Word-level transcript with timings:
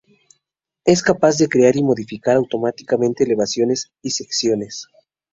Es 0.83 1.03
capaz 1.03 1.37
de 1.37 1.47
crear 1.47 1.75
y 1.75 1.83
modificar 1.83 2.35
automáticamente 2.35 3.23
elevaciones 3.23 3.91
y 4.01 4.09
secciones. 4.09 4.87